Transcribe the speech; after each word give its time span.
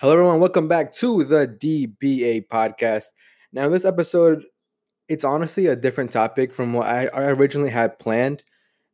Hello, 0.00 0.12
everyone. 0.12 0.38
Welcome 0.38 0.68
back 0.68 0.92
to 0.92 1.24
the 1.24 1.48
DBA 1.48 2.46
podcast. 2.46 3.06
Now, 3.52 3.68
this 3.68 3.84
episode, 3.84 4.44
it's 5.08 5.24
honestly 5.24 5.66
a 5.66 5.74
different 5.74 6.12
topic 6.12 6.54
from 6.54 6.72
what 6.72 6.86
I, 6.86 7.06
originally 7.12 7.70
had 7.70 7.98
planned, 7.98 8.44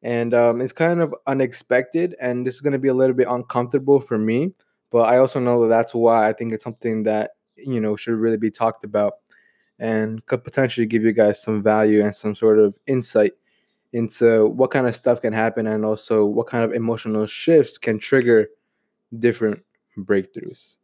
and 0.02 0.32
um, 0.32 0.62
it's 0.62 0.72
kind 0.72 1.02
of 1.02 1.14
unexpected, 1.26 2.16
and 2.22 2.46
this 2.46 2.54
is 2.54 2.62
going 2.62 2.72
to 2.72 2.78
be 2.78 2.88
a 2.88 2.94
little 2.94 3.14
bit 3.14 3.28
uncomfortable 3.28 4.00
for 4.00 4.16
me. 4.16 4.54
But 4.90 5.00
I 5.00 5.18
also 5.18 5.40
know 5.40 5.60
that 5.60 5.68
that's 5.68 5.94
why 5.94 6.26
I 6.26 6.32
think 6.32 6.54
it's 6.54 6.64
something 6.64 7.02
that 7.02 7.32
you 7.54 7.82
know 7.82 7.96
should 7.96 8.14
really 8.14 8.38
be 8.38 8.50
talked 8.50 8.82
about, 8.82 9.16
and 9.78 10.24
could 10.24 10.42
potentially 10.42 10.86
give 10.86 11.02
you 11.02 11.12
guys 11.12 11.42
some 11.42 11.62
value 11.62 12.02
and 12.02 12.16
some 12.16 12.34
sort 12.34 12.58
of 12.58 12.78
insight 12.86 13.32
into 13.92 14.46
what 14.46 14.70
kind 14.70 14.86
of 14.86 14.96
stuff 14.96 15.20
can 15.20 15.34
happen, 15.34 15.66
and 15.66 15.84
also 15.84 16.24
what 16.24 16.46
kind 16.46 16.64
of 16.64 16.72
emotional 16.72 17.26
shifts 17.26 17.76
can 17.76 17.98
trigger 17.98 18.48
different 19.18 19.62
breakthroughs. 19.98 20.76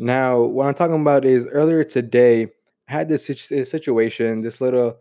Now, 0.00 0.40
what 0.40 0.66
I'm 0.66 0.72
talking 0.72 0.98
about 0.98 1.26
is 1.26 1.46
earlier 1.46 1.84
today, 1.84 2.44
I 2.88 2.92
had 2.92 3.10
this 3.10 3.26
situation, 3.26 4.40
this 4.40 4.58
little, 4.58 4.96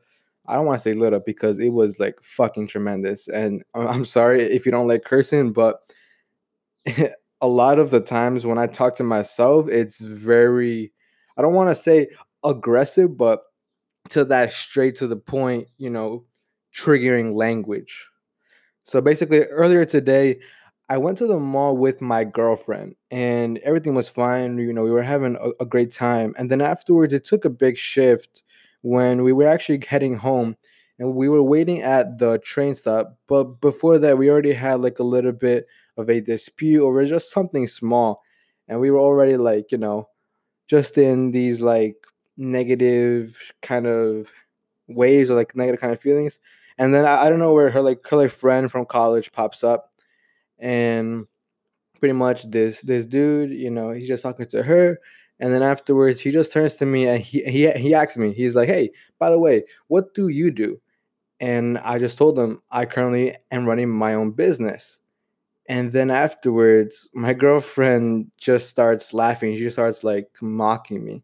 I 0.46 0.56
don't 0.56 0.66
want 0.66 0.78
to 0.78 0.84
say 0.84 0.94
little 0.94 1.22
because 1.22 1.58
it 1.58 1.70
was 1.70 2.02
like 2.02 2.22
fucking 2.22 2.68
tremendous. 2.68 3.30
And 3.30 3.64
I'm 3.74 4.04
sorry 4.04 4.44
if 4.44 4.66
you 4.66 4.74
don't 4.74 4.90
like 4.90 5.06
cursing, 5.06 5.54
but 5.54 5.80
a 7.42 7.48
lot 7.48 7.80
of 7.80 7.92
the 7.92 8.02
times 8.02 8.46
when 8.46 8.58
I 8.58 8.68
talk 8.68 8.98
to 8.98 9.04
myself, 9.04 9.70
it's 9.70 10.02
very, 10.02 10.92
I 11.38 11.42
don't 11.42 11.54
want 11.54 11.70
to 11.70 11.76
say 11.76 12.10
aggressive, 12.44 13.16
but 13.16 13.44
to 14.10 14.26
that 14.26 14.52
straight 14.52 14.96
to 14.96 15.08
the 15.08 15.16
point, 15.16 15.70
you 15.78 15.90
know, 15.90 16.26
triggering 16.76 17.36
language. 17.36 18.06
So 18.84 19.00
basically, 19.00 19.44
earlier 19.46 19.86
today, 19.86 20.42
I 20.90 20.98
went 20.98 21.20
to 21.20 21.28
the 21.28 21.38
mall 21.38 21.78
with 21.78 22.02
my 22.02 22.24
girlfriend 22.24 22.96
and 23.12 23.60
everything 23.60 23.94
was 23.94 24.10
fine. 24.10 24.58
You 24.58 24.74
know, 24.74 24.84
we 24.84 24.90
were 24.90 25.04
having 25.04 25.36
a, 25.36 25.64
a, 25.64 25.66
great 25.66 25.92
time. 25.92 26.34
And 26.36 26.50
then 26.50 26.62
afterwards, 26.62 27.14
it 27.14 27.24
took 27.24 27.46
a 27.46 27.50
big 27.50 27.78
shift 27.78 28.42
when 28.82 29.22
we 29.22 29.32
were 29.32 29.46
actually 29.46 29.84
heading 29.88 30.16
home 30.16 30.56
and 30.98 31.14
we 31.14 31.30
were 31.30 31.44
waiting 31.44 31.84
at 31.84 32.18
the 32.18 32.40
train 32.40 32.74
stop. 32.74 33.20
But 33.28 33.62
before 33.62 34.00
that, 34.00 34.18
we 34.18 34.32
already 34.32 34.54
had 34.54 34.82
like 34.82 34.98
a 34.98 35.04
little 35.04 35.32
bit 35.32 35.68
of 35.96 36.10
a 36.10 36.22
dispute 36.22 36.84
over 36.84 37.06
just 37.06 37.32
something 37.32 37.68
small. 37.68 38.24
And 38.68 38.80
we 38.80 38.90
were 38.90 39.00
already 39.00 39.38
like, 39.38 39.72
you 39.72 39.78
know, 39.78 40.10
just 40.68 40.98
in 40.98 41.30
these 41.30 41.62
like 41.62 41.98
negative 42.36 43.54
kind 43.62 43.86
of 43.86 44.32
ways 44.88 45.30
or 45.30 45.36
like 45.36 45.56
negative 45.56 45.82
kind 45.82 45.94
of 45.94 46.02
feelings. 46.02 46.40
And 46.80 46.96
then 46.96 47.06
I, 47.06 47.26
I 47.26 47.30
don't 47.30 47.40
know 47.40 47.54
where 47.54 47.70
her 47.70 47.82
like 47.84 48.00
her 48.08 48.18
like 48.18 48.32
friend 48.32 48.72
from 48.72 48.86
college 48.86 49.32
pops 49.32 49.64
up 49.64 49.90
and 50.60 51.26
pretty 52.00 52.14
much 52.14 52.50
this 52.52 52.82
this 52.82 53.06
dude, 53.06 53.52
you 53.52 53.70
know, 53.72 53.92
he's 53.92 54.08
just 54.08 54.24
talking 54.24 54.48
to 54.48 54.64
her, 54.64 55.00
and 55.40 55.54
then 55.54 55.64
afterwards 55.64 56.22
he 56.22 56.32
just 56.32 56.54
turns 56.54 56.76
to 56.78 56.86
me 56.86 57.08
and 57.08 57.22
he 57.24 57.44
he 57.46 57.72
he 57.72 57.94
asks 57.96 58.18
me, 58.18 58.34
he's 58.34 58.56
like, 58.56 58.70
"Hey, 58.70 58.92
by 59.20 59.30
the 59.32 59.40
way, 59.40 59.64
what 59.88 60.14
do 60.16 60.30
you 60.30 60.52
do?" 60.52 60.80
And 61.40 61.78
I 61.80 62.00
just 62.00 62.18
told 62.18 62.40
him 62.40 62.62
I 62.72 62.86
currently 62.86 63.38
am 63.52 63.68
running 63.68 63.90
my 63.90 64.14
own 64.16 64.32
business. 64.32 65.00
And 65.68 65.92
then 65.92 66.12
afterwards, 66.12 67.10
my 67.14 67.34
girlfriend 67.34 68.32
just 68.38 68.70
starts 68.70 69.14
laughing. 69.14 69.56
She 69.58 69.70
starts 69.70 70.04
like 70.04 70.30
mocking 70.42 71.04
me 71.06 71.24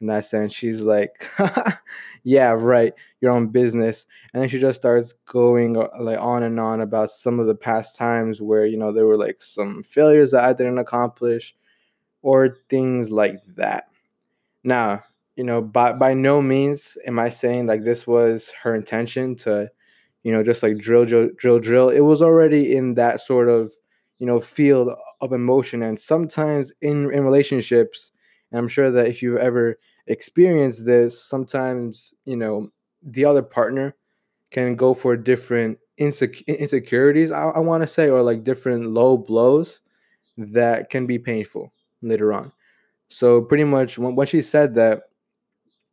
in 0.00 0.06
that 0.08 0.24
sense. 0.26 0.52
She's 0.52 0.82
like, 0.82 1.26
"Yeah, 2.24 2.54
right, 2.58 2.94
your 3.20 3.32
own 3.32 3.48
business," 3.48 4.06
and 4.32 4.42
then 4.42 4.48
she 4.48 4.58
just 4.58 4.80
starts 4.80 5.12
going 5.26 5.76
uh, 5.76 5.88
like 6.00 6.20
on 6.20 6.42
and 6.42 6.58
on 6.60 6.80
about 6.80 7.10
some 7.10 7.40
of 7.40 7.46
the 7.46 7.54
past 7.54 7.96
times 7.96 8.40
where 8.40 8.66
you 8.66 8.76
know 8.78 8.92
there 8.92 9.06
were 9.06 9.16
like 9.18 9.40
some 9.42 9.82
failures 9.82 10.30
that 10.32 10.44
I 10.44 10.52
didn't 10.52 10.78
accomplish, 10.78 11.54
or 12.22 12.58
things 12.70 13.10
like 13.10 13.42
that. 13.56 13.84
Now, 14.64 15.04
you 15.36 15.44
know, 15.44 15.62
by 15.62 15.92
by 15.92 16.14
no 16.14 16.42
means 16.42 16.96
am 17.06 17.18
I 17.18 17.28
saying 17.28 17.66
like 17.66 17.84
this 17.84 18.06
was 18.06 18.52
her 18.62 18.74
intention 18.74 19.36
to, 19.36 19.70
you 20.24 20.32
know, 20.32 20.42
just 20.42 20.62
like 20.62 20.78
drill, 20.78 21.04
drill, 21.04 21.30
drill, 21.36 21.60
drill. 21.60 21.88
It 21.90 22.00
was 22.00 22.22
already 22.22 22.74
in 22.76 22.94
that 22.94 23.20
sort 23.20 23.48
of, 23.48 23.72
you 24.18 24.26
know, 24.26 24.40
field 24.40 24.90
of 25.20 25.32
emotion, 25.32 25.82
and 25.82 25.98
sometimes 25.98 26.72
in 26.82 27.10
in 27.12 27.24
relationships 27.24 28.12
and 28.50 28.58
I'm 28.58 28.68
sure 28.68 28.90
that 28.90 29.08
if 29.08 29.22
you've 29.22 29.36
ever 29.36 29.78
experienced 30.06 30.86
this, 30.86 31.22
sometimes, 31.22 32.14
you 32.24 32.36
know, 32.36 32.70
the 33.02 33.24
other 33.24 33.42
partner 33.42 33.94
can 34.50 34.74
go 34.76 34.94
for 34.94 35.16
different 35.16 35.78
insec- 36.00 36.46
insecurities, 36.46 37.30
I, 37.30 37.50
I 37.50 37.58
want 37.60 37.82
to 37.82 37.86
say, 37.86 38.08
or 38.08 38.22
like 38.22 38.44
different 38.44 38.90
low 38.90 39.16
blows 39.16 39.80
that 40.38 40.90
can 40.90 41.06
be 41.06 41.18
painful 41.18 41.72
later 42.02 42.32
on. 42.32 42.52
So, 43.08 43.42
pretty 43.42 43.64
much 43.64 43.98
when, 43.98 44.14
when 44.14 44.26
she 44.26 44.42
said 44.42 44.74
that, 44.76 45.02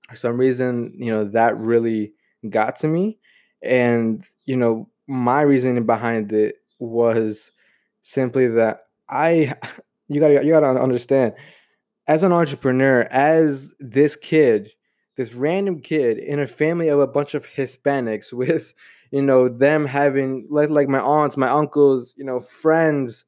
for 0.10 0.16
some 0.16 0.38
reason, 0.38 0.94
you 0.96 1.12
know, 1.12 1.26
that 1.26 1.58
really 1.58 2.14
got 2.50 2.76
to 2.78 2.88
me. 2.88 3.18
And, 3.62 4.24
you 4.46 4.56
know, 4.56 4.90
my 5.08 5.42
reasoning 5.42 5.86
behind 5.86 6.32
it 6.32 6.58
was 6.80 7.52
simply 8.02 8.48
that 8.50 8.82
I, 9.10 9.56
you 10.08 10.20
gotta, 10.20 10.46
you 10.46 10.52
gotta 10.52 10.68
understand, 10.80 11.34
as 12.08 12.24
an 12.24 12.32
entrepreneur, 12.32 13.04
as 13.12 13.74
this 13.80 14.16
kid, 14.16 14.72
this 15.18 15.34
random 15.34 15.80
kid 15.80 16.18
in 16.18 16.40
a 16.40 16.48
family 16.48 16.90
of 16.90 17.00
a 17.00 17.08
bunch 17.08 17.34
of 17.34 17.48
Hispanics 17.48 18.34
with, 18.34 18.74
you 19.12 19.22
know, 19.22 19.48
them 19.50 19.86
having 19.86 20.48
like 20.50 20.70
like 20.70 20.90
my 20.90 21.00
aunts, 21.00 21.38
my 21.38 21.50
uncles, 21.50 22.14
you 22.18 22.26
know, 22.26 22.40
friends 22.40 23.26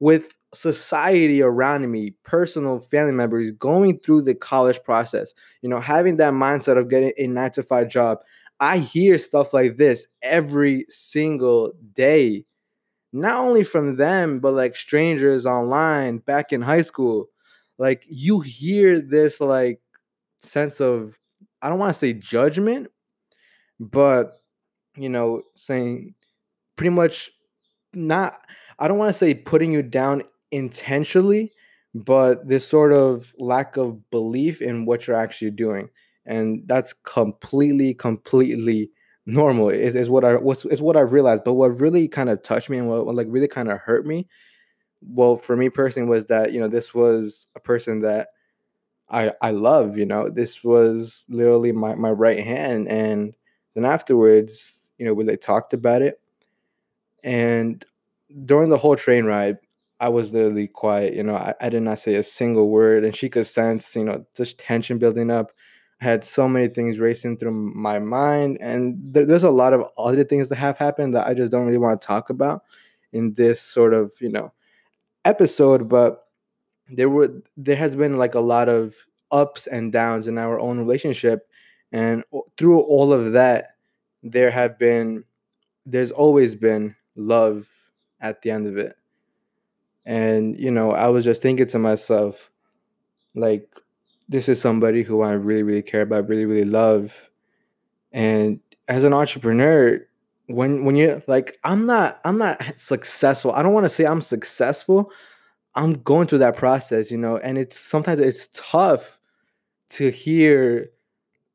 with 0.00 0.36
society 0.54 1.42
around 1.42 1.90
me, 1.90 2.14
personal 2.24 2.78
family 2.78 3.12
members 3.12 3.50
going 3.52 3.98
through 4.00 4.22
the 4.22 4.34
college 4.34 4.82
process, 4.84 5.34
you 5.62 5.68
know, 5.68 5.80
having 5.80 6.16
that 6.16 6.32
mindset 6.32 6.78
of 6.78 6.88
getting 6.88 7.12
a 7.18 7.26
9 7.26 7.50
to 7.52 7.62
5 7.62 7.88
job. 7.88 8.18
I 8.60 8.78
hear 8.78 9.18
stuff 9.18 9.52
like 9.52 9.76
this 9.76 10.06
every 10.22 10.86
single 10.88 11.72
day. 11.94 12.44
Not 13.12 13.40
only 13.40 13.64
from 13.64 13.96
them, 13.96 14.40
but 14.40 14.54
like 14.54 14.76
strangers 14.76 15.46
online 15.46 16.18
back 16.18 16.52
in 16.52 16.62
high 16.62 16.82
school 16.82 17.28
like 17.78 18.04
you 18.08 18.40
hear 18.40 19.00
this 19.00 19.40
like 19.40 19.80
sense 20.40 20.80
of 20.80 21.18
I 21.62 21.68
don't 21.68 21.78
want 21.78 21.90
to 21.90 21.98
say 21.98 22.12
judgment, 22.12 22.88
but 23.80 24.38
you 24.96 25.08
know, 25.08 25.42
saying 25.54 26.14
pretty 26.76 26.90
much 26.90 27.30
not 27.94 28.38
I 28.78 28.88
don't 28.88 28.98
want 28.98 29.10
to 29.10 29.18
say 29.18 29.34
putting 29.34 29.72
you 29.72 29.82
down 29.82 30.22
intentionally, 30.50 31.52
but 31.94 32.46
this 32.48 32.66
sort 32.68 32.92
of 32.92 33.34
lack 33.38 33.76
of 33.76 34.10
belief 34.10 34.60
in 34.62 34.84
what 34.84 35.06
you're 35.06 35.16
actually 35.16 35.50
doing. 35.50 35.88
And 36.26 36.62
that's 36.66 36.92
completely, 36.92 37.94
completely 37.94 38.90
normal. 39.26 39.70
Is, 39.70 39.94
is 39.94 40.10
what 40.10 40.24
I 40.24 40.36
was 40.36 40.64
is 40.66 40.82
what 40.82 40.96
I 40.96 41.00
realized. 41.00 41.44
But 41.44 41.54
what 41.54 41.80
really 41.80 42.08
kind 42.08 42.28
of 42.28 42.42
touched 42.42 42.70
me 42.70 42.78
and 42.78 42.88
what, 42.88 43.06
what 43.06 43.14
like 43.14 43.28
really 43.30 43.48
kind 43.48 43.70
of 43.70 43.78
hurt 43.78 44.06
me 44.06 44.28
well 45.02 45.36
for 45.36 45.56
me 45.56 45.68
personally 45.68 46.08
was 46.08 46.26
that 46.26 46.52
you 46.52 46.60
know 46.60 46.68
this 46.68 46.94
was 46.94 47.48
a 47.54 47.60
person 47.60 48.00
that 48.00 48.28
i 49.10 49.30
i 49.42 49.50
love 49.50 49.96
you 49.96 50.06
know 50.06 50.28
this 50.28 50.64
was 50.64 51.24
literally 51.28 51.72
my, 51.72 51.94
my 51.94 52.10
right 52.10 52.44
hand 52.44 52.88
and 52.88 53.34
then 53.74 53.84
afterwards 53.84 54.90
you 54.98 55.06
know 55.06 55.14
when 55.14 55.26
they 55.26 55.36
talked 55.36 55.72
about 55.72 56.02
it 56.02 56.20
and 57.22 57.84
during 58.44 58.70
the 58.70 58.78
whole 58.78 58.96
train 58.96 59.24
ride 59.24 59.58
i 60.00 60.08
was 60.08 60.32
literally 60.32 60.66
quiet 60.66 61.14
you 61.14 61.22
know 61.22 61.36
I, 61.36 61.54
I 61.60 61.68
did 61.68 61.82
not 61.82 61.98
say 62.00 62.14
a 62.16 62.22
single 62.22 62.68
word 62.70 63.04
and 63.04 63.14
she 63.14 63.28
could 63.28 63.46
sense 63.46 63.94
you 63.94 64.04
know 64.04 64.24
just 64.36 64.58
tension 64.58 64.98
building 64.98 65.30
up. 65.30 65.52
I 66.00 66.04
had 66.04 66.24
so 66.24 66.46
many 66.46 66.68
things 66.68 66.98
racing 66.98 67.38
through 67.38 67.52
my 67.52 67.98
mind 67.98 68.58
and 68.60 68.98
there, 69.00 69.24
there's 69.24 69.44
a 69.44 69.50
lot 69.50 69.72
of 69.72 69.86
other 69.96 70.24
things 70.24 70.50
that 70.50 70.56
have 70.56 70.76
happened 70.76 71.14
that 71.14 71.26
i 71.26 71.32
just 71.34 71.50
don't 71.52 71.64
really 71.64 71.78
want 71.78 72.00
to 72.00 72.06
talk 72.06 72.28
about 72.30 72.64
in 73.12 73.34
this 73.34 73.62
sort 73.62 73.94
of 73.94 74.12
you 74.20 74.28
know 74.30 74.52
episode, 75.26 75.88
but 75.88 76.28
there 76.88 77.08
were 77.10 77.42
there 77.56 77.76
has 77.76 77.96
been 77.96 78.16
like 78.16 78.34
a 78.34 78.40
lot 78.40 78.68
of 78.68 78.94
ups 79.32 79.66
and 79.66 79.92
downs 79.92 80.28
in 80.28 80.38
our 80.38 80.58
own 80.60 80.78
relationship, 80.78 81.48
and 81.92 82.24
through 82.56 82.80
all 82.80 83.12
of 83.12 83.32
that, 83.32 83.76
there 84.22 84.50
have 84.50 84.78
been 84.78 85.24
there's 85.84 86.12
always 86.12 86.54
been 86.54 86.94
love 87.16 87.68
at 88.20 88.42
the 88.42 88.50
end 88.50 88.66
of 88.66 88.76
it. 88.76 88.96
And 90.04 90.58
you 90.58 90.70
know, 90.70 90.92
I 90.92 91.08
was 91.08 91.24
just 91.24 91.42
thinking 91.42 91.66
to 91.66 91.78
myself, 91.78 92.50
like, 93.34 93.68
this 94.28 94.48
is 94.48 94.60
somebody 94.60 95.02
who 95.02 95.22
I 95.22 95.32
really, 95.32 95.62
really 95.62 95.82
care 95.82 96.02
about, 96.02 96.28
really, 96.28 96.46
really 96.46 96.64
love. 96.64 97.28
And 98.12 98.60
as 98.88 99.04
an 99.04 99.12
entrepreneur, 99.12 100.00
when 100.46 100.84
when 100.84 100.96
you're 100.96 101.22
like 101.26 101.58
i'm 101.64 101.86
not 101.86 102.20
i'm 102.24 102.38
not 102.38 102.60
successful 102.78 103.52
i 103.52 103.62
don't 103.62 103.72
want 103.72 103.84
to 103.84 103.90
say 103.90 104.06
i'm 104.06 104.22
successful 104.22 105.10
i'm 105.74 105.94
going 106.02 106.26
through 106.26 106.38
that 106.38 106.56
process 106.56 107.10
you 107.10 107.18
know 107.18 107.36
and 107.38 107.58
it's 107.58 107.78
sometimes 107.78 108.20
it's 108.20 108.48
tough 108.52 109.18
to 109.88 110.10
hear 110.10 110.88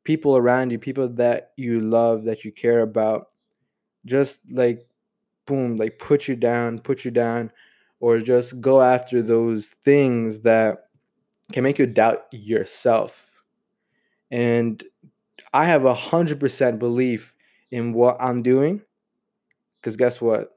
people 0.04 0.36
around 0.36 0.70
you 0.70 0.78
people 0.78 1.08
that 1.08 1.52
you 1.56 1.80
love 1.80 2.24
that 2.24 2.44
you 2.44 2.52
care 2.52 2.80
about 2.80 3.28
just 4.04 4.40
like 4.50 4.86
boom 5.46 5.76
like 5.76 5.98
put 5.98 6.28
you 6.28 6.36
down 6.36 6.78
put 6.78 7.04
you 7.04 7.10
down 7.10 7.50
or 8.02 8.18
just 8.18 8.60
go 8.60 8.82
after 8.82 9.22
those 9.22 9.68
things 9.84 10.40
that 10.40 10.88
can 11.52 11.62
make 11.62 11.78
you 11.78 11.86
doubt 11.86 12.24
yourself. 12.32 13.28
And 14.30 14.82
I 15.54 15.66
have 15.66 15.84
a 15.84 15.94
hundred 15.94 16.40
percent 16.40 16.80
belief 16.80 17.34
in 17.72 17.92
what 17.92 18.16
I'm 18.20 18.42
doing. 18.42 18.82
Cause 19.82 19.96
guess 19.96 20.20
what? 20.20 20.56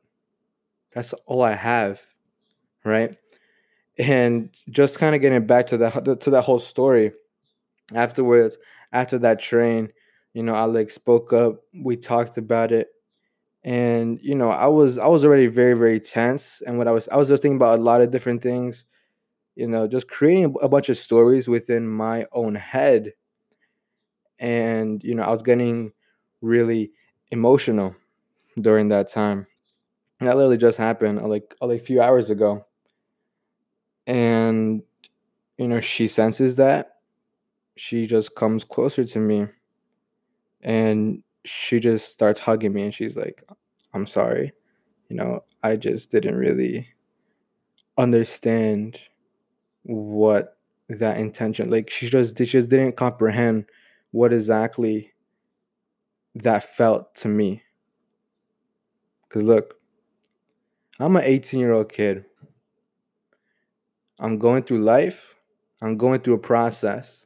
That's 0.94 1.14
all 1.26 1.42
I 1.42 1.54
have. 1.54 2.04
Right. 2.84 3.18
And 3.98 4.56
just 4.70 5.00
kind 5.00 5.16
of 5.16 5.22
getting 5.22 5.48
back 5.48 5.66
to 5.68 5.78
that 5.78 6.20
to 6.22 6.30
that 6.30 6.44
whole 6.44 6.60
story. 6.60 7.14
Afterwards, 7.96 8.58
after 8.92 9.18
that 9.20 9.40
train, 9.40 9.90
you 10.34 10.44
know, 10.44 10.54
I 10.54 10.66
like 10.66 10.92
spoke 10.92 11.34
up. 11.34 11.62
We 11.74 11.96
talked 11.96 12.38
about 12.38 12.72
it 12.72 12.90
and 13.66 14.20
you 14.22 14.36
know 14.36 14.52
i 14.52 14.68
was 14.68 15.00
i 15.00 15.08
was 15.08 15.26
already 15.26 15.48
very 15.48 15.74
very 15.74 16.00
tense 16.00 16.62
and 16.68 16.78
what 16.78 16.88
i 16.88 16.92
was 16.92 17.10
i 17.10 17.18
was 17.18 17.28
just 17.28 17.42
thinking 17.42 17.58
about 17.58 17.80
a 17.80 17.82
lot 17.82 18.00
of 18.00 18.12
different 18.12 18.42
things 18.42 18.86
you 19.56 19.68
know 19.68 19.88
just 19.88 20.08
creating 20.08 20.56
a 20.62 20.70
bunch 20.70 20.88
of 20.88 20.98
stories 20.98 21.48
within 21.48 21.88
my 21.88 22.28
own 22.32 22.54
head 22.54 23.12
and 24.38 25.04
you 25.04 25.16
know 25.16 25.24
i 25.24 25.32
was 25.32 25.42
getting 25.42 25.92
really 26.42 26.92
emotional 27.32 27.96
during 28.60 28.88
that 28.90 29.10
time. 29.10 29.48
And 30.20 30.30
that 30.30 30.36
literally 30.36 30.58
just 30.58 30.78
happened 30.78 31.20
uh, 31.20 31.28
like 31.28 31.56
uh, 31.62 31.68
like 31.68 31.82
a 31.82 31.84
few 31.84 32.02
hours 32.02 32.30
ago. 32.30 32.66
And 34.08 34.84
you 35.58 35.68
know 35.68 35.80
she 35.80 36.08
senses 36.08 36.56
that. 36.58 36.98
She 37.78 38.08
just 38.08 38.36
comes 38.36 38.64
closer 38.64 39.04
to 39.04 39.20
me. 39.20 39.48
And 40.62 41.22
she 41.44 41.80
just 41.80 42.10
starts 42.10 42.40
hugging 42.40 42.74
me 42.74 42.84
and 42.84 42.94
she's 42.94 43.16
like, 43.16 43.44
I'm 43.94 44.08
sorry. 44.08 44.52
You 45.10 45.18
know, 45.18 45.44
I 45.62 45.76
just 45.76 46.10
didn't 46.12 46.36
really 46.36 46.88
understand 47.98 49.00
what 49.84 50.58
that 50.90 51.18
intention 51.18 51.70
like 51.70 51.90
she 51.90 52.08
just 52.10 52.38
she 52.38 52.46
just 52.46 52.70
didn't 52.70 52.96
comprehend 52.96 53.66
what 54.12 54.34
exactly 54.34 55.12
that 56.36 56.64
felt 56.64 57.16
to 57.16 57.28
me 57.28 57.64
because 59.24 59.44
look 59.44 59.76
i'm 61.00 61.16
an 61.16 61.24
18 61.24 61.60
year 61.60 61.74
old 61.74 61.92
kid 61.92 62.26
i'm 64.20 64.38
going 64.38 64.64
through 64.64 64.84
life 64.84 65.36
i'm 65.82 65.98
going 65.98 66.20
through 66.20 66.36
a 66.36 66.40
process 66.40 67.26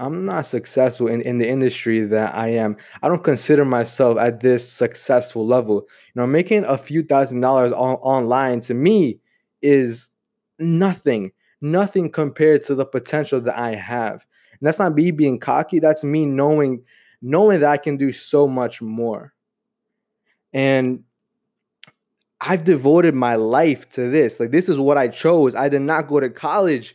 I'm 0.00 0.24
not 0.24 0.46
successful 0.46 1.08
in, 1.08 1.20
in 1.20 1.36
the 1.36 1.48
industry 1.48 2.00
that 2.00 2.34
I 2.34 2.48
am. 2.48 2.78
I 3.02 3.08
don't 3.08 3.22
consider 3.22 3.66
myself 3.66 4.18
at 4.18 4.40
this 4.40 4.66
successful 4.66 5.46
level. 5.46 5.82
You 6.14 6.22
know, 6.22 6.26
making 6.26 6.64
a 6.64 6.78
few 6.78 7.02
thousand 7.02 7.40
dollars 7.40 7.70
on, 7.72 7.96
online 7.96 8.60
to 8.62 8.74
me 8.74 9.20
is 9.60 10.10
nothing, 10.58 11.32
nothing 11.60 12.10
compared 12.10 12.62
to 12.64 12.74
the 12.74 12.86
potential 12.86 13.42
that 13.42 13.58
I 13.58 13.74
have. 13.74 14.24
And 14.52 14.66
that's 14.66 14.78
not 14.78 14.94
me 14.94 15.10
being 15.10 15.38
cocky. 15.38 15.80
That's 15.80 16.02
me 16.02 16.24
knowing, 16.24 16.82
knowing 17.22 17.60
that 17.60 17.70
I 17.70 17.76
can 17.76 17.96
do 17.96 18.12
so 18.12 18.48
much 18.48 18.80
more. 18.80 19.34
And 20.52 21.04
I've 22.40 22.64
devoted 22.64 23.14
my 23.14 23.34
life 23.34 23.88
to 23.90 24.08
this. 24.08 24.40
Like 24.40 24.50
this 24.50 24.68
is 24.68 24.78
what 24.78 24.96
I 24.96 25.08
chose. 25.08 25.54
I 25.54 25.68
did 25.68 25.82
not 25.82 26.08
go 26.08 26.20
to 26.20 26.30
college 26.30 26.94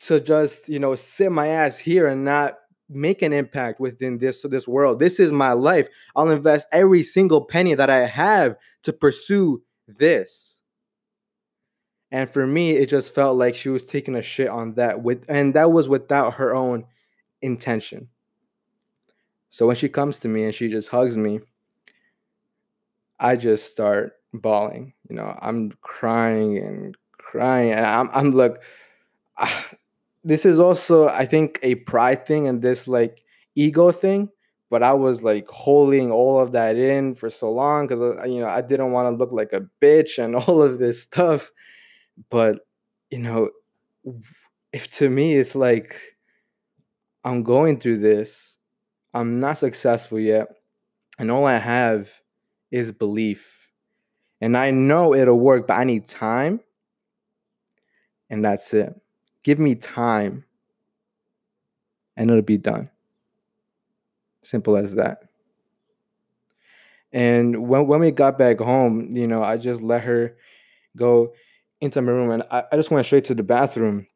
to 0.00 0.20
just 0.20 0.68
you 0.68 0.78
know 0.78 0.94
sit 0.94 1.30
my 1.30 1.48
ass 1.48 1.78
here 1.78 2.06
and 2.06 2.24
not 2.24 2.58
make 2.88 3.20
an 3.20 3.32
impact 3.32 3.80
within 3.80 4.18
this 4.18 4.42
this 4.42 4.66
world. 4.66 4.98
This 4.98 5.20
is 5.20 5.30
my 5.30 5.52
life. 5.52 5.88
I'll 6.16 6.30
invest 6.30 6.66
every 6.72 7.02
single 7.02 7.44
penny 7.44 7.74
that 7.74 7.90
I 7.90 8.06
have 8.06 8.56
to 8.84 8.92
pursue 8.92 9.62
this. 9.86 10.56
And 12.10 12.30
for 12.30 12.46
me, 12.46 12.70
it 12.70 12.88
just 12.88 13.14
felt 13.14 13.36
like 13.36 13.54
she 13.54 13.68
was 13.68 13.86
taking 13.86 14.14
a 14.14 14.22
shit 14.22 14.48
on 14.48 14.74
that 14.74 15.02
with 15.02 15.26
and 15.28 15.52
that 15.54 15.70
was 15.72 15.88
without 15.88 16.34
her 16.34 16.54
own 16.54 16.86
intention. 17.42 18.08
So 19.50 19.66
when 19.66 19.76
she 19.76 19.88
comes 19.88 20.20
to 20.20 20.28
me 20.28 20.44
and 20.44 20.54
she 20.54 20.68
just 20.68 20.88
hugs 20.88 21.16
me, 21.16 21.40
I 23.18 23.36
just 23.36 23.70
start 23.70 24.14
bawling. 24.32 24.92
You 25.08 25.16
know, 25.16 25.36
I'm 25.40 25.72
crying 25.80 26.58
and 26.58 26.96
crying 27.18 27.72
and 27.72 27.84
I'm 27.84 28.10
I'm 28.12 28.30
like 28.32 28.62
this 30.24 30.44
is 30.44 30.60
also 30.60 31.08
I 31.08 31.26
think 31.26 31.58
a 31.62 31.76
pride 31.76 32.26
thing 32.26 32.46
and 32.46 32.62
this 32.62 32.88
like 32.88 33.24
ego 33.54 33.90
thing. 33.90 34.30
But 34.70 34.82
I 34.82 34.92
was 34.92 35.22
like 35.22 35.48
holding 35.48 36.12
all 36.12 36.38
of 36.38 36.52
that 36.52 36.76
in 36.76 37.14
for 37.14 37.30
so 37.30 37.50
long 37.50 37.86
because 37.86 38.02
uh, 38.02 38.24
you 38.26 38.40
know 38.40 38.48
I 38.48 38.60
didn't 38.60 38.92
want 38.92 39.06
to 39.06 39.16
look 39.16 39.32
like 39.32 39.54
a 39.54 39.66
bitch 39.80 40.22
and 40.22 40.36
all 40.46 40.62
of 40.62 40.78
this 40.78 41.02
stuff. 41.02 41.50
But 42.28 42.60
you 43.10 43.18
know, 43.18 43.50
if 44.72 44.90
to 44.92 45.08
me 45.08 45.36
it's 45.36 45.54
like 45.54 45.98
I'm 47.24 47.42
going 47.42 47.80
through 47.80 48.00
this, 48.00 48.57
I'm 49.14 49.40
not 49.40 49.58
successful 49.58 50.18
yet, 50.18 50.48
and 51.18 51.30
all 51.30 51.46
I 51.46 51.56
have 51.56 52.10
is 52.70 52.92
belief. 52.92 53.54
And 54.40 54.56
I 54.56 54.70
know 54.70 55.14
it'll 55.14 55.40
work, 55.40 55.66
but 55.66 55.74
I 55.74 55.84
need 55.84 56.06
time. 56.06 56.60
And 58.30 58.44
that's 58.44 58.72
it. 58.74 58.94
Give 59.42 59.58
me 59.58 59.74
time 59.74 60.44
and 62.16 62.30
it'll 62.30 62.42
be 62.42 62.58
done. 62.58 62.90
Simple 64.42 64.76
as 64.76 64.94
that. 64.96 65.22
And 67.12 67.68
when, 67.68 67.86
when 67.86 68.00
we 68.00 68.10
got 68.10 68.36
back 68.36 68.58
home, 68.58 69.08
you 69.12 69.26
know, 69.26 69.42
I 69.42 69.56
just 69.56 69.80
let 69.82 70.02
her 70.04 70.36
go 70.96 71.32
into 71.80 72.02
my 72.02 72.12
room 72.12 72.30
and 72.30 72.42
I, 72.50 72.64
I 72.70 72.76
just 72.76 72.90
went 72.90 73.06
straight 73.06 73.24
to 73.26 73.34
the 73.34 73.42
bathroom. 73.42 74.06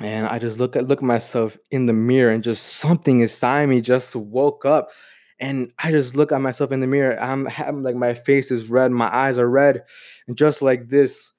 And 0.00 0.26
I 0.26 0.38
just 0.38 0.58
look 0.58 0.74
at 0.76 0.88
look 0.88 1.00
at 1.00 1.04
myself 1.04 1.56
in 1.70 1.86
the 1.86 1.92
mirror 1.92 2.32
and 2.32 2.42
just 2.42 2.64
something 2.78 3.20
inside 3.20 3.68
me 3.68 3.80
just 3.80 4.16
woke 4.16 4.64
up. 4.64 4.90
And 5.38 5.72
I 5.82 5.90
just 5.90 6.16
look 6.16 6.32
at 6.32 6.40
myself 6.40 6.72
in 6.72 6.80
the 6.80 6.86
mirror. 6.86 7.20
I'm, 7.20 7.44
like 7.82 7.96
my 7.96 8.14
face 8.14 8.50
is 8.50 8.70
red, 8.70 8.92
my 8.92 9.12
eyes 9.14 9.38
are 9.38 9.48
red, 9.48 9.82
and 10.28 10.36
just 10.36 10.62
like 10.62 10.88
this, 10.88 11.32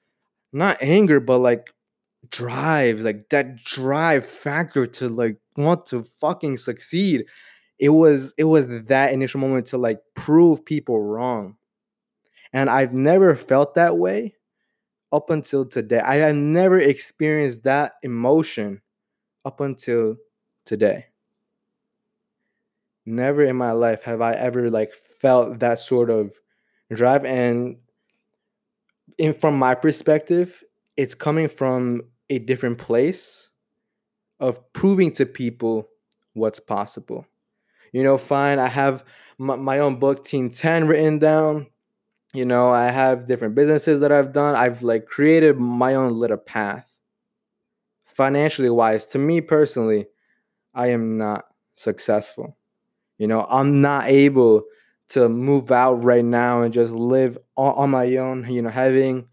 not 0.52 0.76
anger, 0.82 1.20
but 1.20 1.38
like 1.38 1.70
drive, 2.30 3.00
like 3.00 3.28
that 3.30 3.64
drive 3.64 4.26
factor 4.26 4.86
to 4.86 5.08
like 5.08 5.38
want 5.56 5.86
to 5.86 6.04
fucking 6.20 6.58
succeed. 6.58 7.26
It 7.78 7.90
was 7.90 8.34
it 8.38 8.44
was 8.44 8.68
that 8.68 9.12
initial 9.12 9.40
moment 9.40 9.66
to 9.68 9.78
like 9.78 10.00
prove 10.14 10.64
people 10.64 11.00
wrong. 11.02 11.56
And 12.52 12.70
I've 12.70 12.92
never 12.94 13.34
felt 13.34 13.74
that 13.74 13.98
way 13.98 14.34
up 15.14 15.30
until 15.30 15.64
today. 15.64 16.00
I 16.00 16.16
have 16.16 16.34
never 16.34 16.78
experienced 16.78 17.62
that 17.64 17.94
emotion 18.02 18.82
up 19.44 19.60
until 19.60 20.16
today. 20.64 21.06
Never 23.06 23.44
in 23.44 23.56
my 23.56 23.72
life 23.72 24.02
have 24.02 24.20
I 24.20 24.32
ever 24.32 24.70
like 24.70 24.92
felt 25.20 25.60
that 25.60 25.78
sort 25.78 26.10
of 26.10 26.32
drive 26.92 27.24
and 27.24 27.76
in 29.18 29.32
from 29.32 29.58
my 29.58 29.74
perspective, 29.74 30.62
it's 30.96 31.14
coming 31.14 31.48
from 31.48 32.02
a 32.30 32.38
different 32.38 32.78
place 32.78 33.50
of 34.40 34.72
proving 34.72 35.12
to 35.12 35.26
people 35.26 35.88
what's 36.32 36.58
possible. 36.58 37.26
You 37.92 38.02
know, 38.02 38.18
fine, 38.18 38.58
I 38.58 38.66
have 38.68 39.04
my, 39.38 39.54
my 39.54 39.78
own 39.78 39.98
book, 40.00 40.24
Team 40.24 40.50
10, 40.50 40.88
written 40.88 41.18
down. 41.18 41.66
You 42.34 42.44
know, 42.44 42.70
I 42.70 42.90
have 42.90 43.28
different 43.28 43.54
businesses 43.54 44.00
that 44.00 44.10
I've 44.10 44.32
done. 44.32 44.56
I've 44.56 44.82
like 44.82 45.06
created 45.06 45.56
my 45.56 45.94
own 45.94 46.18
little 46.18 46.36
path. 46.36 46.90
Financially 48.04 48.70
wise, 48.70 49.06
to 49.06 49.18
me 49.18 49.40
personally, 49.40 50.06
I 50.74 50.88
am 50.88 51.18
not 51.18 51.46
successful. 51.76 52.56
You 53.18 53.28
know, 53.28 53.46
I'm 53.48 53.80
not 53.80 54.08
able 54.08 54.64
to 55.10 55.28
move 55.28 55.72
out 55.72 56.02
right 56.02 56.24
now 56.24 56.62
and 56.62 56.74
just 56.74 56.92
live 56.92 57.38
on, 57.56 57.90
my 57.90 58.16
own, 58.16 58.50
you 58.50 58.62
know, 58.62 58.70
having 58.70 59.28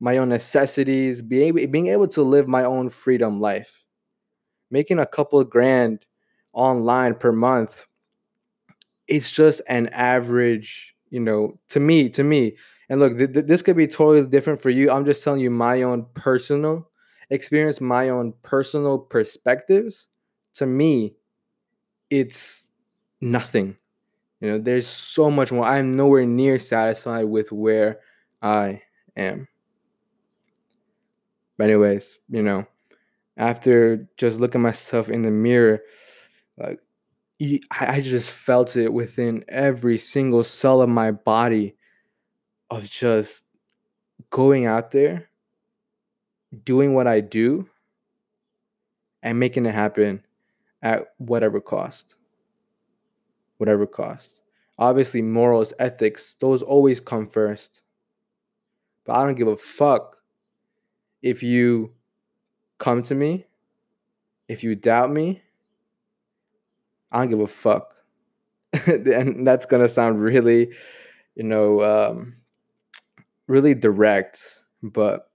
my 0.00 0.18
own 0.18 0.28
necessities, 0.30 1.22
being 1.22 1.54
being 1.70 1.88
able 1.88 2.08
to 2.08 2.22
live 2.22 2.48
my 2.48 2.64
own 2.64 2.90
freedom 2.90 3.40
life. 3.40 3.84
Making 4.70 4.98
a 4.98 5.06
couple 5.06 5.42
grand 5.44 6.06
online 6.52 7.14
per 7.14 7.32
month, 7.32 7.86
it's 9.06 9.30
just 9.30 9.60
an 9.68 9.88
average, 9.88 10.93
you 11.14 11.20
know, 11.20 11.56
to 11.68 11.78
me, 11.78 12.08
to 12.08 12.24
me. 12.24 12.56
And 12.88 12.98
look, 12.98 13.16
th- 13.16 13.32
th- 13.32 13.46
this 13.46 13.62
could 13.62 13.76
be 13.76 13.86
totally 13.86 14.26
different 14.26 14.60
for 14.60 14.68
you. 14.68 14.90
I'm 14.90 15.04
just 15.04 15.22
telling 15.22 15.40
you 15.40 15.48
my 15.48 15.82
own 15.82 16.06
personal 16.14 16.90
experience, 17.30 17.80
my 17.80 18.08
own 18.08 18.34
personal 18.42 18.98
perspectives. 18.98 20.08
To 20.54 20.66
me, 20.66 21.14
it's 22.10 22.72
nothing. 23.20 23.76
You 24.40 24.50
know, 24.50 24.58
there's 24.58 24.88
so 24.88 25.30
much 25.30 25.52
more. 25.52 25.64
I'm 25.64 25.94
nowhere 25.94 26.26
near 26.26 26.58
satisfied 26.58 27.26
with 27.26 27.52
where 27.52 28.00
I 28.42 28.82
am. 29.16 29.46
But 31.56 31.70
anyways, 31.70 32.18
you 32.28 32.42
know, 32.42 32.66
after 33.36 34.08
just 34.16 34.40
looking 34.40 34.62
myself 34.62 35.08
in 35.08 35.22
the 35.22 35.30
mirror, 35.30 35.80
like 36.58 36.80
I 37.70 38.00
just 38.00 38.30
felt 38.30 38.76
it 38.76 38.92
within 38.92 39.44
every 39.48 39.96
single 39.96 40.42
cell 40.44 40.80
of 40.80 40.88
my 40.88 41.10
body 41.10 41.76
of 42.70 42.88
just 42.88 43.46
going 44.30 44.66
out 44.66 44.90
there, 44.92 45.28
doing 46.64 46.94
what 46.94 47.06
I 47.06 47.20
do, 47.20 47.68
and 49.22 49.38
making 49.38 49.66
it 49.66 49.74
happen 49.74 50.24
at 50.82 51.08
whatever 51.18 51.60
cost. 51.60 52.14
Whatever 53.58 53.86
cost. 53.86 54.40
Obviously, 54.78 55.22
morals, 55.22 55.72
ethics, 55.78 56.36
those 56.40 56.62
always 56.62 57.00
come 57.00 57.26
first. 57.28 57.82
But 59.04 59.16
I 59.16 59.24
don't 59.24 59.34
give 59.34 59.48
a 59.48 59.56
fuck 59.56 60.16
if 61.22 61.42
you 61.42 61.92
come 62.78 63.02
to 63.04 63.14
me, 63.14 63.46
if 64.48 64.64
you 64.64 64.74
doubt 64.74 65.12
me. 65.12 65.42
I 67.14 67.20
don't 67.20 67.30
give 67.30 67.40
a 67.40 67.46
fuck. 67.46 67.94
and 68.86 69.46
that's 69.46 69.66
to 69.66 69.88
sound 69.88 70.20
really, 70.20 70.74
you 71.36 71.44
know, 71.44 71.82
um, 71.82 72.34
really 73.46 73.74
direct, 73.74 74.62
but 74.82 75.30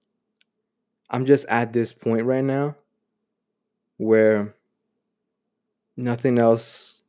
I'm 1.10 1.26
just 1.26 1.48
at 1.48 1.72
this 1.72 1.94
point 1.94 2.26
right 2.26 2.44
now 2.44 2.76
where 3.98 4.54
nothing 5.96 6.38
else 6.38 7.02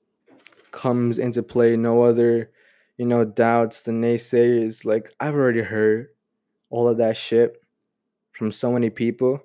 comes 0.70 1.18
into 1.18 1.42
play, 1.42 1.76
no 1.76 2.02
other, 2.02 2.50
you 2.96 3.06
know, 3.06 3.24
doubts, 3.24 3.82
the 3.82 3.92
naysayers. 3.92 4.84
Like, 4.84 5.12
I've 5.18 5.34
already 5.34 5.62
heard 5.62 6.08
all 6.70 6.86
of 6.86 6.98
that 6.98 7.16
shit 7.16 7.56
from 8.32 8.52
so 8.52 8.70
many 8.70 8.88
people. 8.88 9.40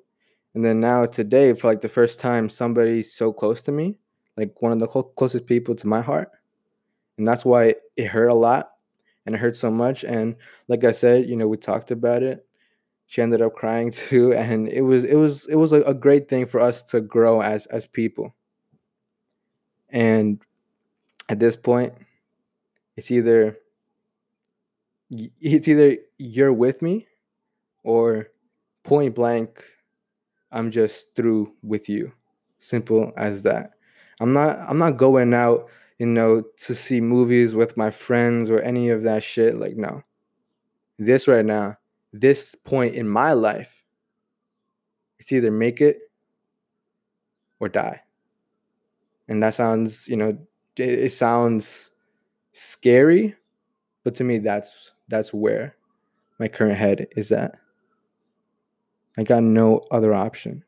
And 0.53 0.63
then 0.63 0.79
now 0.79 1.05
today, 1.05 1.51
for 1.53 1.67
like 1.67 1.82
the 1.82 1.89
first 1.89 2.20
time, 2.20 2.48
somebody 2.48 3.01
so 3.01 3.34
close 3.34 3.63
to 3.63 3.72
me, 3.72 3.98
like 4.38 4.62
one 4.62 4.72
of 4.72 4.80
the 4.80 4.88
closest 4.88 5.46
people 5.46 5.75
to 5.75 5.88
my 5.88 6.01
heart. 6.01 6.30
And 7.18 7.27
that's 7.27 7.46
why 7.46 7.75
it 7.96 8.08
hurt 8.08 8.27
a 8.27 8.34
lot 8.34 8.72
and 9.25 9.36
it 9.36 9.38
hurt 9.39 9.56
so 9.56 9.72
much. 9.72 10.04
And 10.04 10.36
like 10.68 10.84
I 10.84 10.92
said, 10.92 11.27
you 11.27 11.36
know, 11.36 11.48
we 11.48 11.58
talked 11.58 11.92
about 11.92 12.24
it. 12.24 12.46
She 13.08 13.22
ended 13.22 13.42
up 13.42 13.54
crying 13.54 13.92
too, 13.92 14.34
and 14.34 14.68
it 14.68 14.82
was 14.82 15.04
it 15.04 15.15
was 15.15 15.48
it 15.48 15.56
was 15.56 15.72
a, 15.72 15.82
a 15.84 15.94
great 15.94 16.27
thing 16.27 16.46
for 16.46 16.60
us 16.60 16.82
to 16.84 17.01
grow 17.01 17.42
as 17.42 17.68
as 17.68 17.86
people. 17.86 18.36
And 19.89 20.42
at 21.30 21.39
this 21.39 21.56
point, 21.56 21.94
it's 22.98 23.12
either 23.12 23.58
it's 25.12 25.68
either 25.68 25.98
you're 26.18 26.51
with 26.51 26.82
me 26.82 27.08
or 27.84 28.27
point 28.84 29.13
blank 29.13 29.63
I'm 30.51 30.72
just 30.72 31.13
through 31.15 31.54
with 31.62 31.89
you. 31.89 32.13
Simple 32.58 33.12
as 33.18 33.44
that. 33.44 33.75
I'm 34.19 34.34
not 34.34 34.60
I'm 34.60 34.77
not 34.77 34.98
going 34.98 35.34
out 35.34 35.69
you 35.98 36.05
know, 36.05 36.43
to 36.57 36.75
see 36.75 37.00
movies 37.00 37.55
with 37.55 37.77
my 37.77 37.89
friends 37.89 38.50
or 38.50 38.60
any 38.60 38.89
of 38.89 39.03
that 39.03 39.24
shit. 39.24 39.57
Like, 39.57 39.77
no. 39.77 40.03
This 40.98 41.27
right 41.27 41.45
now, 41.45 41.77
this 42.12 42.55
point 42.55 42.95
in 42.95 43.07
my 43.07 43.34
life, 43.34 43.84
it's 45.19 45.31
either 45.31 45.51
make 45.51 45.81
it 45.81 46.00
or 47.60 47.69
die. 47.69 48.01
And 49.27 49.41
that 49.41 49.53
sounds, 49.53 50.07
you 50.07 50.17
know, 50.17 50.38
it, 50.77 51.12
sounds 51.12 51.91
scary, 52.51 53.36
but 54.03 54.15
to 54.15 54.24
me 54.24 54.39
that's 54.39 54.91
that's 55.07 55.34
where 55.34 55.75
my 56.39 56.48
current 56.48 56.77
head 56.77 57.07
is 57.15 57.31
at. 57.31 57.55
I 59.17 59.24
got 59.24 59.43
no 59.43 59.86
other 59.91 60.13
option. 60.13 60.63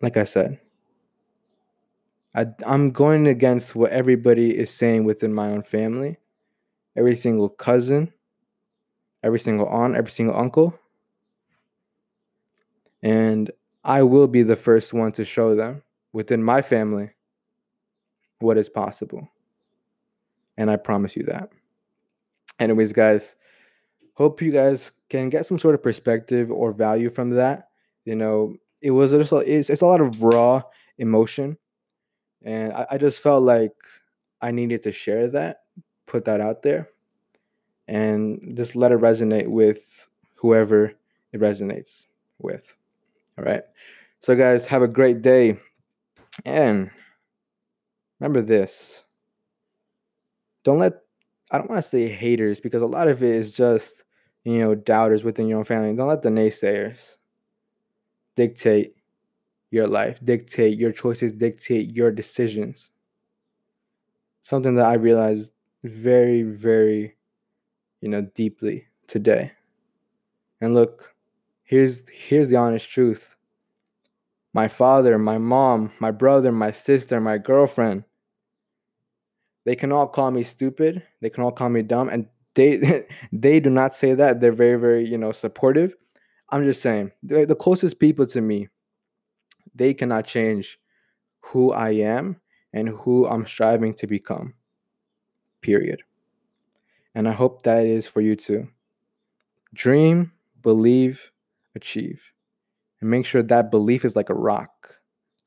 Like 0.00 0.16
I 0.16 0.24
said, 0.24 0.58
I, 2.36 2.46
I'm 2.66 2.90
going 2.90 3.26
against 3.26 3.74
what 3.74 3.92
everybody 3.92 4.56
is 4.56 4.70
saying 4.70 5.04
within 5.04 5.32
my 5.32 5.48
own 5.48 5.62
family. 5.62 6.18
Every 6.94 7.16
single 7.16 7.48
cousin, 7.48 8.12
every 9.22 9.38
single 9.38 9.66
aunt, 9.68 9.96
every 9.96 10.10
single 10.10 10.36
uncle. 10.36 10.78
And 13.02 13.50
I 13.84 14.02
will 14.02 14.26
be 14.26 14.42
the 14.42 14.56
first 14.56 14.92
one 14.92 15.12
to 15.12 15.24
show 15.24 15.54
them 15.54 15.82
within 16.12 16.42
my 16.42 16.60
family 16.60 17.10
what 18.40 18.58
is 18.58 18.68
possible. 18.68 19.26
And 20.58 20.70
I 20.70 20.76
promise 20.76 21.16
you 21.16 21.22
that. 21.24 21.50
Anyways, 22.58 22.92
guys, 22.92 23.36
hope 24.12 24.42
you 24.42 24.50
guys 24.50 24.92
can 25.08 25.30
get 25.30 25.46
some 25.46 25.58
sort 25.58 25.74
of 25.74 25.82
perspective 25.82 26.50
or 26.50 26.72
value 26.72 27.08
from 27.08 27.30
that. 27.30 27.68
You 28.04 28.14
know, 28.14 28.56
it 28.82 28.90
was 28.90 29.12
just 29.12 29.32
it's, 29.32 29.70
it's 29.70 29.82
a 29.82 29.86
lot 29.86 30.02
of 30.02 30.22
raw 30.22 30.62
emotion 30.98 31.56
and 32.46 32.72
I, 32.72 32.86
I 32.92 32.98
just 32.98 33.22
felt 33.22 33.42
like 33.42 33.74
I 34.40 34.52
needed 34.52 34.82
to 34.84 34.92
share 34.92 35.28
that, 35.28 35.62
put 36.06 36.24
that 36.26 36.40
out 36.40 36.62
there, 36.62 36.88
and 37.88 38.54
just 38.56 38.76
let 38.76 38.92
it 38.92 39.00
resonate 39.00 39.48
with 39.48 40.08
whoever 40.36 40.92
it 41.32 41.40
resonates 41.40 42.06
with. 42.38 42.74
All 43.36 43.44
right. 43.44 43.62
So, 44.20 44.36
guys, 44.36 44.64
have 44.66 44.82
a 44.82 44.88
great 44.88 45.22
day. 45.22 45.58
And 46.44 46.90
remember 48.20 48.42
this 48.42 49.04
don't 50.64 50.78
let, 50.78 50.94
I 51.50 51.58
don't 51.58 51.70
want 51.70 51.82
to 51.82 51.88
say 51.88 52.08
haters 52.08 52.60
because 52.60 52.82
a 52.82 52.86
lot 52.86 53.08
of 53.08 53.22
it 53.22 53.30
is 53.30 53.56
just, 53.56 54.02
you 54.44 54.58
know, 54.58 54.74
doubters 54.74 55.22
within 55.22 55.46
your 55.46 55.58
own 55.58 55.64
family. 55.64 55.94
Don't 55.94 56.08
let 56.08 56.22
the 56.22 56.28
naysayers 56.28 57.16
dictate 58.34 58.95
your 59.76 59.86
life, 59.86 60.18
dictate 60.24 60.78
your 60.78 60.90
choices, 60.90 61.32
dictate 61.32 61.94
your 61.94 62.10
decisions. 62.10 62.90
Something 64.40 64.74
that 64.76 64.86
I 64.86 64.94
realized 64.94 65.52
very, 65.84 66.42
very, 66.42 67.16
you 68.00 68.08
know, 68.08 68.22
deeply 68.34 68.86
today. 69.06 69.52
And 70.60 70.74
look, 70.74 71.14
here's 71.64 72.08
here's 72.08 72.48
the 72.48 72.56
honest 72.56 72.88
truth. 72.88 73.36
My 74.54 74.68
father, 74.68 75.18
my 75.18 75.38
mom, 75.38 75.92
my 76.00 76.10
brother, 76.10 76.50
my 76.50 76.70
sister, 76.70 77.20
my 77.20 77.36
girlfriend, 77.36 78.04
they 79.66 79.76
can 79.76 79.92
all 79.92 80.06
call 80.08 80.30
me 80.30 80.42
stupid. 80.42 81.02
They 81.20 81.28
can 81.28 81.44
all 81.44 81.52
call 81.52 81.68
me 81.68 81.82
dumb 81.82 82.08
and 82.08 82.26
they 82.54 83.06
they 83.32 83.60
do 83.60 83.68
not 83.68 83.94
say 83.94 84.14
that. 84.14 84.40
They're 84.40 84.52
very 84.52 84.80
very, 84.80 85.06
you 85.06 85.18
know, 85.18 85.32
supportive. 85.32 85.94
I'm 86.50 86.64
just 86.64 86.80
saying, 86.80 87.10
the 87.24 87.56
closest 87.56 87.98
people 87.98 88.24
to 88.26 88.40
me 88.40 88.68
they 89.76 89.94
cannot 89.94 90.26
change 90.26 90.78
who 91.40 91.72
I 91.72 91.90
am 91.90 92.40
and 92.72 92.88
who 92.88 93.26
I'm 93.26 93.46
striving 93.46 93.94
to 93.94 94.06
become. 94.06 94.54
Period. 95.60 96.02
And 97.14 97.28
I 97.28 97.32
hope 97.32 97.62
that 97.62 97.86
is 97.86 98.06
for 98.06 98.20
you 98.20 98.36
too. 98.36 98.68
Dream, 99.74 100.32
believe, 100.62 101.30
achieve. 101.74 102.22
And 103.00 103.10
make 103.10 103.24
sure 103.24 103.42
that 103.42 103.70
belief 103.70 104.04
is 104.04 104.16
like 104.16 104.30
a 104.30 104.34
rock, 104.34 104.94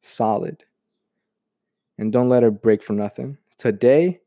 solid. 0.01 0.63
And 1.98 2.13
don't 2.13 2.29
let 2.29 2.43
it 2.43 2.62
break 2.62 2.81
for 2.81 2.93
nothing. 2.93 3.38
Today, 3.57 4.21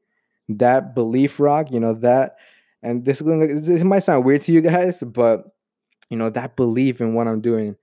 that 0.49 0.95
belief 0.95 1.41
rock, 1.41 1.71
you 1.71 1.81
know, 1.81 1.95
that, 1.95 2.37
and 2.83 3.05
this, 3.05 3.21
this 3.21 3.83
might 3.83 4.01
sound 4.01 4.25
weird 4.25 4.43
to 4.43 4.53
you 4.53 4.61
guys, 4.61 5.03
but, 5.03 5.55
you 6.11 6.17
know, 6.17 6.29
that 6.31 6.57
belief 6.57 7.01
in 7.01 7.15
what 7.15 7.27
I'm 7.27 7.41
doing 7.41 7.77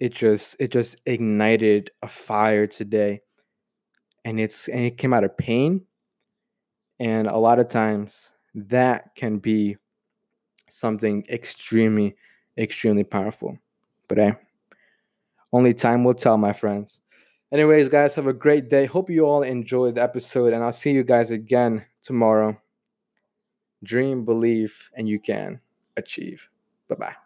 it 0.00 0.14
just 0.14 0.56
it 0.58 0.72
just 0.72 1.00
ignited 1.06 1.90
a 2.02 2.08
fire 2.08 2.66
today. 2.66 3.22
And 4.24 4.40
it's 4.40 4.68
and 4.68 4.84
it 4.84 4.98
came 4.98 5.14
out 5.14 5.24
of 5.24 5.36
pain. 5.36 5.82
And 6.98 7.28
a 7.28 7.36
lot 7.36 7.58
of 7.58 7.68
times 7.68 8.32
that 8.54 9.14
can 9.14 9.38
be 9.38 9.76
something 10.70 11.24
extremely 11.28 12.16
extremely 12.58 13.04
powerful. 13.04 13.58
But 14.08 14.18
hey 14.18 14.34
only 15.52 15.74
time 15.74 16.04
will 16.04 16.14
tell 16.14 16.36
my 16.36 16.52
friends. 16.52 17.00
Anyways 17.52 17.88
guys 17.88 18.14
have 18.14 18.26
a 18.26 18.32
great 18.32 18.68
day. 18.68 18.86
Hope 18.86 19.08
you 19.08 19.26
all 19.26 19.42
enjoyed 19.42 19.94
the 19.94 20.02
episode 20.02 20.52
and 20.52 20.62
i'll 20.62 20.72
see 20.72 20.90
you 20.90 21.04
guys 21.04 21.30
again 21.30 21.84
tomorrow. 22.02 22.60
Dream 23.84 24.24
believe 24.24 24.90
and 24.94 25.08
you 25.08 25.20
can 25.20 25.60
achieve. 25.96 26.48
Bye 26.88 26.96
bye 26.96 27.25